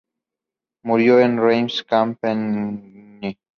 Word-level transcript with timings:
Murió 0.83 1.19
en 1.19 1.37
Reims, 1.39 1.85
Champagne. 1.87 3.37